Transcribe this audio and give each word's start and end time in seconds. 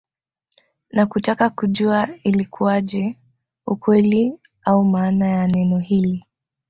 Na 0.91 1.05
kutaka 1.05 1.49
kujua 1.49 2.07
ilikuaje 2.23 3.17
ukweli 3.67 4.39
au 4.65 4.85
maana 4.85 5.27
ya 5.27 5.47
neno 5.47 5.79
hili 5.79 6.25